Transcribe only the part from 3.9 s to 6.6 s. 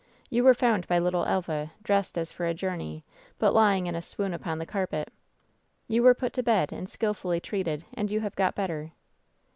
a swoon upon the carpet. You were put to